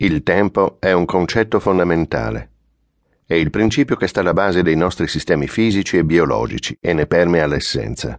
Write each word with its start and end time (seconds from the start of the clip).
Il 0.00 0.22
tempo 0.22 0.76
è 0.78 0.92
un 0.92 1.04
concetto 1.06 1.58
fondamentale. 1.58 2.50
È 3.26 3.34
il 3.34 3.50
principio 3.50 3.96
che 3.96 4.06
sta 4.06 4.20
alla 4.20 4.32
base 4.32 4.62
dei 4.62 4.76
nostri 4.76 5.08
sistemi 5.08 5.48
fisici 5.48 5.96
e 5.96 6.04
biologici 6.04 6.78
e 6.80 6.92
ne 6.92 7.08
permea 7.08 7.48
l'essenza. 7.48 8.16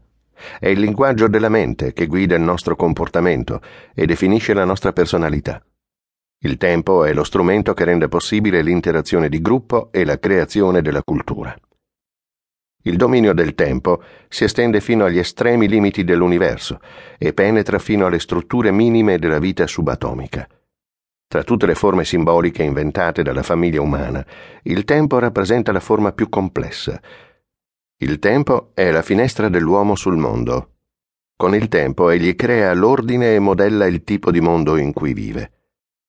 È 0.60 0.68
il 0.68 0.78
linguaggio 0.78 1.30
della 1.30 1.48
mente 1.48 1.94
che 1.94 2.06
guida 2.06 2.36
il 2.36 2.42
nostro 2.42 2.76
comportamento 2.76 3.62
e 3.96 4.06
definisce 4.06 4.54
la 4.54 4.66
nostra 4.66 4.92
personalità. 4.92 5.64
Il 6.40 6.58
tempo 6.58 7.06
è 7.06 7.14
lo 7.14 7.24
strumento 7.24 7.74
che 7.74 7.86
rende 7.86 8.10
possibile 8.10 8.62
l'interazione 8.62 9.30
di 9.30 9.40
gruppo 9.42 9.88
e 9.94 10.04
la 10.04 10.20
creazione 10.20 10.82
della 10.82 11.02
cultura. 11.02 11.56
Il 12.84 12.98
dominio 12.98 13.34
del 13.34 13.56
tempo 13.56 14.04
si 14.28 14.44
estende 14.44 14.82
fino 14.82 15.06
agli 15.06 15.18
estremi 15.18 15.70
limiti 15.70 16.04
dell'universo 16.04 16.82
e 17.18 17.32
penetra 17.32 17.80
fino 17.80 18.06
alle 18.06 18.20
strutture 18.20 18.70
minime 18.70 19.18
della 19.18 19.40
vita 19.40 19.66
subatomica. 19.66 20.46
Tra 21.32 21.44
tutte 21.44 21.68
le 21.68 21.76
forme 21.76 22.06
simboliche 22.06 22.64
inventate 22.64 23.22
dalla 23.22 23.44
famiglia 23.44 23.82
umana, 23.82 24.26
il 24.64 24.84
tempo 24.84 25.20
rappresenta 25.20 25.72
la 25.72 25.80
forma 25.80 26.12
più 26.12 26.28
complessa. 26.28 27.00
Il 27.98 28.18
tempo 28.18 28.72
è 28.74 28.90
la 28.90 29.04
finestra 29.04 29.48
dell'uomo 29.48 29.96
sul 29.96 30.18
mondo. 30.18 30.78
Con 31.36 31.54
il 31.54 31.68
tempo 31.68 32.10
egli 32.10 32.34
crea 32.34 32.74
l'ordine 32.74 33.36
e 33.36 33.40
modella 33.40 33.86
il 33.86 34.04
tipo 34.04 34.32
di 34.32 34.42
mondo 34.42 34.76
in 34.76 34.92
cui 34.92 35.14
vive. 35.14 35.52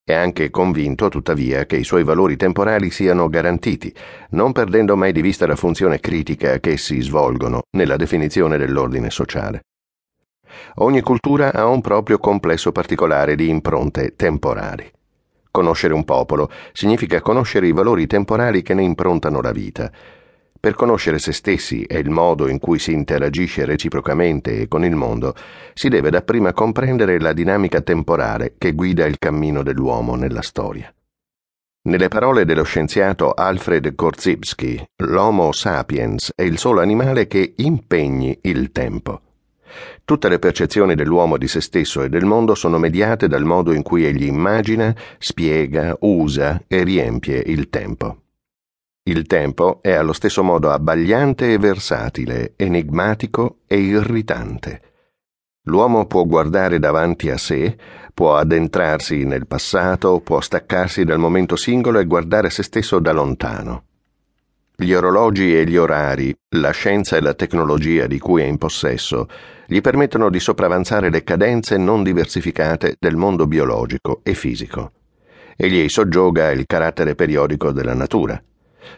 È 0.03 0.15
anche 0.15 0.49
convinto, 0.49 1.11
tuttavia, 1.11 1.67
che 1.67 1.77
i 1.77 1.85
suoi 1.85 2.03
valori 2.03 2.37
temporali 2.37 2.91
siano 2.91 3.29
garantiti, 3.29 3.95
non 4.31 4.53
perdendo 4.53 4.97
mai 4.97 5.13
di 5.13 5.21
vista 5.21 5.47
la 5.47 5.55
funzione 5.55 6.01
critica 6.01 6.59
che 6.61 6.71
essi 6.71 6.99
svolgono 7.03 7.65
nella 7.77 7.97
definizione 7.97 8.57
dell'ordine 8.57 9.11
sociale. 9.11 9.65
Ogni 10.77 11.03
cultura 11.03 11.53
ha 11.53 11.67
un 11.67 11.83
proprio 11.83 12.17
complesso 12.17 12.73
particolare 12.73 13.35
di 13.35 13.51
impronte 13.51 14.17
temporali. 14.17 14.91
Conoscere 15.51 15.95
un 15.95 16.05
popolo 16.05 16.51
significa 16.73 17.21
conoscere 17.21 17.67
i 17.67 17.73
valori 17.73 18.07
temporali 18.07 18.63
che 18.63 18.75
ne 18.75 18.83
improntano 18.83 19.41
la 19.41 19.51
vita. 19.51 19.91
Per 20.61 20.75
conoscere 20.75 21.19
se 21.19 21.33
stessi 21.33 21.85
e 21.85 21.99
il 21.99 22.11
modo 22.11 22.47
in 22.47 22.59
cui 22.59 22.79
si 22.79 22.93
interagisce 22.93 23.65
reciprocamente 23.65 24.69
con 24.69 24.85
il 24.85 24.95
mondo, 24.95 25.35
si 25.75 25.89
deve 25.89 26.11
dapprima 26.11 26.53
comprendere 26.53 27.19
la 27.19 27.33
dinamica 27.33 27.81
temporale 27.81 28.55
che 28.59 28.73
guida 28.73 29.07
il 29.07 29.19
cammino 29.19 29.63
dell'uomo 29.63 30.17
nella 30.17 30.43
storia. 30.43 30.93
Nelle 31.83 32.09
parole 32.09 32.45
dello 32.45 32.63
scienziato 32.63 33.33
Alfred 33.33 33.95
Korzybski, 33.95 34.87
l'Homo 34.97 35.51
sapiens 35.51 36.31
è 36.37 36.43
il 36.43 36.59
solo 36.59 36.83
animale 36.83 37.27
che 37.27 37.55
impegni 37.57 38.39
il 38.43 38.71
tempo. 38.71 39.23
Tutte 40.05 40.29
le 40.29 40.39
percezioni 40.39 40.95
dell'uomo 40.95 41.37
di 41.37 41.49
se 41.49 41.61
stesso 41.61 42.03
e 42.03 42.09
del 42.09 42.25
mondo 42.25 42.55
sono 42.55 42.79
mediate 42.79 43.29
dal 43.29 43.45
modo 43.45 43.73
in 43.73 43.83
cui 43.83 44.05
egli 44.05 44.25
immagina, 44.25 44.95
spiega, 45.19 45.97
usa 46.01 46.63
e 46.67 46.83
riempie 46.83 47.43
il 47.47 47.69
tempo. 47.69 48.23
Il 49.03 49.27
tempo 49.27 49.81
è 49.83 49.93
allo 49.93 50.13
stesso 50.13 50.43
modo 50.43 50.71
abbagliante 50.71 51.53
e 51.53 51.59
versatile, 51.59 52.53
enigmatico 52.57 53.61
e 53.67 53.79
irritante. 53.79 54.83
L'uomo 55.65 56.07
può 56.07 56.25
guardare 56.25 56.79
davanti 56.79 57.31
a 57.31 57.37
sé, 57.37 57.77
può 58.15 58.37
addentrarsi 58.37 59.25
nel 59.25 59.47
passato, 59.47 60.21
può 60.21 60.41
staccarsi 60.41 61.05
dal 61.05 61.19
momento 61.19 61.57
singolo 61.57 61.99
e 61.99 62.07
guardare 62.07 62.51
se 62.51 62.63
stesso 62.63 62.99
da 62.99 63.13
lontano. 63.13 63.85
Gli 64.83 64.95
orologi 64.95 65.55
e 65.55 65.67
gli 65.67 65.77
orari, 65.77 66.35
la 66.57 66.71
scienza 66.71 67.19
e 67.19 67.21
la 67.21 67.35
tecnologia 67.35 68.07
di 68.07 68.19
cui 68.19 68.41
è 68.41 68.47
in 68.47 68.57
possesso, 68.57 69.29
gli 69.67 69.83
permettono 69.83 70.31
di 70.31 70.41
sopravanzare 70.41 71.11
le 71.11 71.23
cadenze 71.23 71.77
non 71.77 72.03
diversificate 72.03 72.97
del 72.99 73.15
mondo 73.15 73.47
biologico 73.47 74.21
e 74.23 74.33
fisico. 74.33 74.93
Egli 75.55 75.87
soggioga 75.91 76.51
il 76.51 76.65
carattere 76.65 77.15
periodico 77.15 77.73
della 77.73 77.93
natura, 77.93 78.43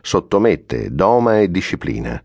sottomette 0.00 0.94
doma 0.94 1.41
e 1.41 1.50
disciplina, 1.50 2.22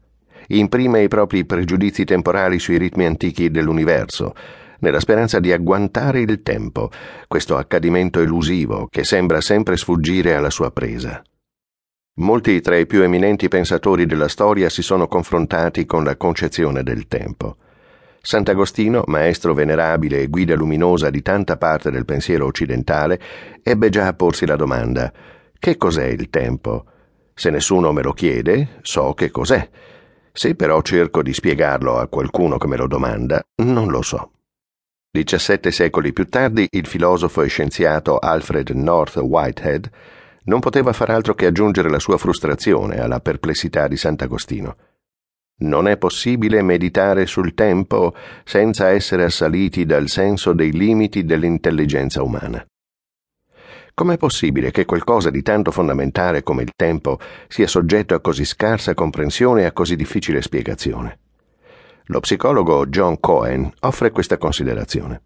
imprime 0.50 1.02
i 1.02 1.08
propri 1.08 1.44
pregiudizi 1.44 2.06
temporali 2.06 2.60
sui 2.60 2.78
ritmi 2.78 3.08
antichi 3.08 3.50
dell'universo, 3.50 4.36
nella 4.82 5.00
speranza 5.00 5.40
di 5.40 5.52
agguantare 5.52 6.20
il 6.20 6.44
tempo, 6.44 6.92
questo 7.28 7.58
accadimento 7.58 8.20
elusivo 8.20 8.88
che 8.88 9.04
sembra 9.04 9.42
sempre 9.42 9.78
sfuggire 9.78 10.36
alla 10.36 10.52
sua 10.52 10.70
presa. 10.70 11.24
Molti 12.18 12.62
tra 12.62 12.78
i 12.78 12.86
più 12.86 13.02
eminenti 13.02 13.48
pensatori 13.48 14.06
della 14.06 14.28
storia 14.28 14.70
si 14.70 14.82
sono 14.82 15.08
confrontati 15.08 15.86
con 15.86 16.04
la 16.04 16.16
concezione 16.16 16.84
del 16.84 17.08
tempo. 17.08 17.58
Sant'Agostino, 18.22 19.04
maestro 19.08 19.54
venerabile 19.54 20.22
e 20.22 20.28
guida 20.28 20.56
luminosa 20.56 21.10
di 21.10 21.22
tanta 21.22 21.58
parte 21.58 21.92
del 21.92 22.06
pensiero 22.06 22.46
occidentale, 22.46 23.20
ebbe 23.64 23.90
già 23.90 24.08
a 24.08 24.14
porsi 24.14 24.46
la 24.46 24.56
domanda 24.56 25.12
che 25.60 25.76
cos'è 25.76 26.06
il 26.06 26.30
tempo? 26.30 26.86
Se 27.34 27.50
nessuno 27.50 27.92
me 27.92 28.04
lo 28.04 28.14
chiede, 28.14 28.80
so 28.82 29.14
che 29.14 29.32
cos'è. 29.32 29.68
Se 30.32 30.56
però 30.56 30.82
cerco 30.82 31.24
di 31.24 31.34
spiegarlo 31.34 31.98
a 31.98 32.08
qualcuno 32.08 32.58
che 32.58 32.68
me 32.68 32.78
lo 32.78 32.88
domanda, 32.88 33.44
non 33.64 33.90
lo 33.90 34.02
so. 34.04 34.32
Diciassette 35.10 35.72
secoli 35.72 36.14
più 36.14 36.26
tardi, 36.26 36.68
il 36.72 36.86
filosofo 36.86 37.42
e 37.42 37.48
scienziato 37.48 38.20
Alfred 38.20 38.70
North 38.70 39.16
Whitehead 39.16 39.90
non 40.48 40.60
poteva 40.60 40.94
far 40.94 41.10
altro 41.10 41.34
che 41.34 41.46
aggiungere 41.46 41.90
la 41.90 42.00
sua 42.00 42.18
frustrazione 42.18 43.00
alla 43.00 43.20
perplessità 43.20 43.88
di 43.88 43.96
Sant'Agostino. 43.96 44.76
Non 45.60 45.88
è 45.88 45.98
possibile 45.98 46.62
meditare 46.62 47.26
sul 47.26 47.54
tempo 47.54 48.14
senza 48.44 48.90
essere 48.90 49.24
assaliti 49.24 49.86
dal 49.86 50.08
senso 50.08 50.54
dei 50.54 50.72
limiti 50.72 51.26
dell'intelligenza 51.26 52.22
umana. 52.22 52.66
Com'è 53.94 54.18
possibile 54.18 54.70
che 54.70 54.86
qualcosa 54.86 55.32
di 55.32 55.42
tanto 55.42 55.72
fondamentale 55.72 56.44
come 56.44 56.62
il 56.62 56.74
tempo 56.76 57.20
sia 57.48 57.66
soggetto 57.66 58.14
a 58.14 58.20
così 58.20 58.46
scarsa 58.46 58.94
comprensione 58.94 59.64
e 59.64 59.66
a 59.66 59.72
così 59.72 59.96
difficile 59.96 60.44
spiegazione? 60.44 61.20
Lo 62.06 62.20
psicologo 62.20 62.86
John 62.86 63.20
Cohen 63.20 63.70
offre 63.80 64.12
questa 64.12 64.38
considerazione. 64.38 65.24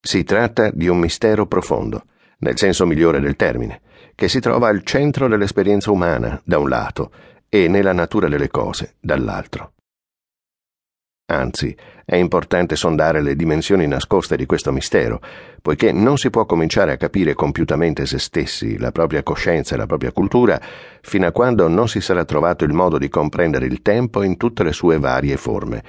Si 0.00 0.24
tratta 0.24 0.70
di 0.70 0.88
un 0.88 0.98
mistero 0.98 1.46
profondo, 1.46 2.04
nel 2.44 2.58
senso 2.58 2.84
migliore 2.84 3.20
del 3.20 3.36
termine, 3.36 3.80
che 4.14 4.28
si 4.28 4.38
trova 4.38 4.68
al 4.68 4.82
centro 4.82 5.28
dell'esperienza 5.28 5.90
umana, 5.90 6.38
da 6.44 6.58
un 6.58 6.68
lato, 6.68 7.10
e 7.48 7.68
nella 7.68 7.94
natura 7.94 8.28
delle 8.28 8.48
cose, 8.48 8.96
dall'altro. 9.00 9.72
Anzi, 11.32 11.74
è 12.04 12.16
importante 12.16 12.76
sondare 12.76 13.22
le 13.22 13.34
dimensioni 13.34 13.86
nascoste 13.86 14.36
di 14.36 14.44
questo 14.44 14.72
mistero, 14.72 15.22
poiché 15.62 15.90
non 15.90 16.18
si 16.18 16.28
può 16.28 16.44
cominciare 16.44 16.92
a 16.92 16.98
capire 16.98 17.32
compiutamente 17.32 18.04
se 18.04 18.18
stessi, 18.18 18.76
la 18.76 18.92
propria 18.92 19.22
coscienza 19.22 19.74
e 19.74 19.78
la 19.78 19.86
propria 19.86 20.12
cultura, 20.12 20.60
fino 21.00 21.26
a 21.26 21.32
quando 21.32 21.66
non 21.68 21.88
si 21.88 22.02
sarà 22.02 22.26
trovato 22.26 22.64
il 22.64 22.74
modo 22.74 22.98
di 22.98 23.08
comprendere 23.08 23.64
il 23.64 23.80
tempo 23.80 24.22
in 24.22 24.36
tutte 24.36 24.62
le 24.64 24.72
sue 24.72 24.98
varie 24.98 25.38
forme. 25.38 25.82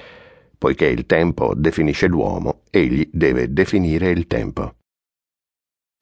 Poiché 0.56 0.86
il 0.86 1.04
tempo 1.04 1.52
definisce 1.54 2.06
l'uomo, 2.06 2.62
egli 2.70 3.06
deve 3.12 3.52
definire 3.52 4.08
il 4.08 4.26
tempo. 4.26 4.75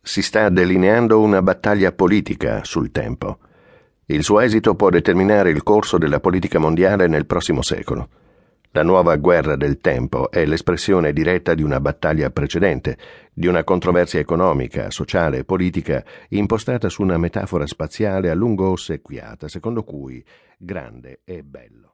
Si 0.06 0.20
sta 0.20 0.50
delineando 0.50 1.18
una 1.18 1.40
battaglia 1.40 1.90
politica 1.90 2.62
sul 2.62 2.90
tempo. 2.90 3.38
Il 4.04 4.22
suo 4.22 4.40
esito 4.40 4.74
può 4.74 4.90
determinare 4.90 5.48
il 5.48 5.62
corso 5.62 5.96
della 5.96 6.20
politica 6.20 6.58
mondiale 6.58 7.06
nel 7.06 7.24
prossimo 7.24 7.62
secolo. 7.62 8.08
La 8.72 8.82
nuova 8.82 9.16
guerra 9.16 9.56
del 9.56 9.80
tempo 9.80 10.30
è 10.30 10.44
l'espressione 10.44 11.14
diretta 11.14 11.54
di 11.54 11.62
una 11.62 11.80
battaglia 11.80 12.28
precedente, 12.28 12.98
di 13.32 13.46
una 13.46 13.64
controversia 13.64 14.20
economica, 14.20 14.90
sociale 14.90 15.38
e 15.38 15.44
politica 15.44 16.04
impostata 16.28 16.90
su 16.90 17.00
una 17.00 17.16
metafora 17.16 17.66
spaziale 17.66 18.28
a 18.28 18.34
lungo 18.34 18.68
ossequiata, 18.72 19.48
secondo 19.48 19.84
cui 19.84 20.22
grande 20.58 21.20
e 21.24 21.42
bello. 21.42 21.93